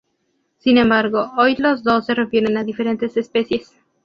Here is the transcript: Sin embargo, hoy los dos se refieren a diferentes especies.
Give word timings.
Sin 0.57 0.79
embargo, 0.79 1.31
hoy 1.37 1.55
los 1.59 1.83
dos 1.83 2.07
se 2.07 2.15
refieren 2.15 2.57
a 2.57 2.63
diferentes 2.63 3.17
especies. 3.17 3.71